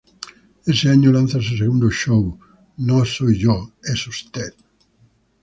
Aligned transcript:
Ese 0.65 0.89
año 0.89 1.11
lanza 1.11 1.39
su 1.39 1.55
segundo 1.55 1.91
show: 1.91 2.39
No 2.77 3.05
Soy 3.05 3.37
yo… 3.37 3.73
¡Es 3.83 4.07
usted!. 4.07 4.51